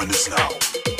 [0.00, 0.99] doing this now.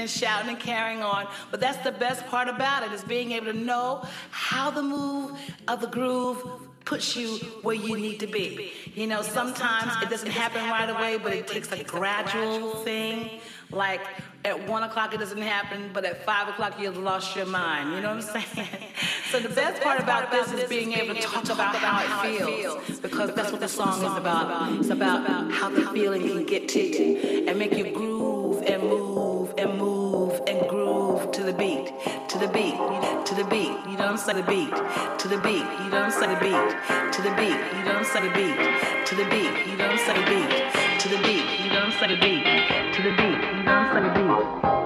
[0.00, 1.26] And shouting and carrying on.
[1.50, 5.38] But that's the best part about it is being able to know how the move
[5.68, 6.44] of the groove
[6.84, 8.72] puts you where you need to be.
[8.94, 13.40] You know, sometimes it doesn't happen right away, but it takes a gradual thing.
[13.70, 14.00] Like
[14.44, 17.94] at one o'clock it doesn't happen, but at five o'clock you've lost your mind.
[17.94, 18.68] You know what I'm saying?
[19.30, 22.98] So the best part about this is being able to talk about how it feels,
[22.98, 24.72] because that's what the song is about.
[24.72, 29.54] It's about how the feeling can get to you and make you groove and move
[29.56, 29.89] and move
[30.46, 31.92] and groove to the beat,
[32.28, 32.76] to the beat,
[33.26, 33.72] to the beat.
[33.88, 34.44] You I'm saying?
[34.44, 34.70] The beat,
[35.18, 35.64] to the beat.
[35.82, 36.34] You I'm saying?
[36.34, 37.58] The beat, to the beat.
[37.76, 38.28] You I'm saying?
[38.28, 39.52] The beat, to the beat.
[39.66, 40.20] You I'm saying?
[40.20, 41.44] The beat, to the beat.
[41.60, 42.10] You I'm saying?
[42.12, 42.44] The beat,
[42.94, 43.40] to the beat.
[43.56, 44.79] You know what I'm saying?